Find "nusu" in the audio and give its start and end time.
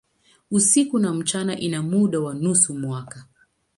2.33-2.77